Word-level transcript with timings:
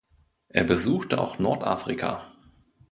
Er 0.49 0.63
besuchte 0.63 1.21
auch 1.21 1.37
Nordafrika. 1.37 2.33